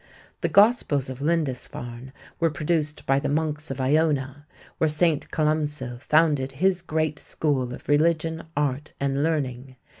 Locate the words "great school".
6.81-7.71